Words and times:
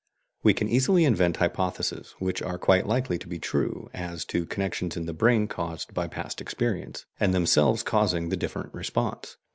We 0.41 0.55
can 0.55 0.67
easily 0.67 1.05
invent 1.05 1.37
hypotheses, 1.37 2.15
which 2.17 2.41
are 2.41 2.57
quite 2.57 2.87
likely 2.87 3.19
to 3.19 3.27
be 3.27 3.37
true, 3.37 3.91
as 3.93 4.25
to 4.33 4.47
connections 4.47 4.97
in 4.97 5.05
the 5.05 5.13
brain 5.13 5.47
caused 5.47 5.93
by 5.93 6.07
past 6.07 6.41
experience, 6.41 7.05
and 7.19 7.35
themselves 7.35 7.83
causing 7.83 8.29
the 8.29 8.35
different 8.35 8.73
response. 8.73 9.37